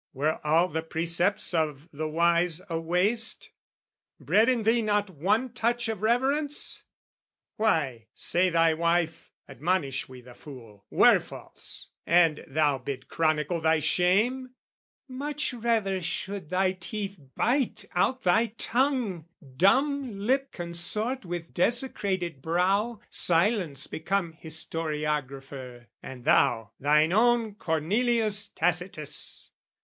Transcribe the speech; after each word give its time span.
Were 0.13 0.43
all 0.43 0.67
the 0.67 0.81
precepts 0.81 1.53
of 1.53 1.87
the 1.93 2.07
wise 2.07 2.59
a 2.67 2.79
waste 2.79 3.51
Bred 4.19 4.49
in 4.49 4.63
thee 4.63 4.81
not 4.81 5.11
one 5.11 5.53
touch 5.53 5.87
of 5.89 6.01
reverence? 6.01 6.85
Why, 7.57 8.07
say 8.15 8.49
thy 8.49 8.73
wife 8.73 9.31
admonish 9.47 10.09
we 10.09 10.21
the 10.21 10.33
fool, 10.33 10.85
Were 10.89 11.19
false, 11.19 11.89
and 12.07 12.43
thou 12.47 12.79
bid 12.79 13.09
chronicle 13.09 13.61
thy 13.61 13.77
shame, 13.77 14.55
Much 15.07 15.53
rather 15.53 16.01
should 16.01 16.49
thy 16.49 16.71
teeth 16.71 17.19
bite 17.35 17.85
out 17.93 18.23
thy 18.23 18.47
tongue, 18.57 19.27
Dump 19.55 20.07
lip 20.15 20.51
consort 20.51 21.25
with 21.25 21.53
desecrated 21.53 22.41
brow, 22.41 22.99
Silence 23.11 23.85
become 23.85 24.33
historiographer, 24.33 25.85
And 26.01 26.23
thou 26.23 26.71
thine 26.79 27.13
own 27.13 27.53
Cornelius 27.53 28.47
Tacitus! 28.47 29.51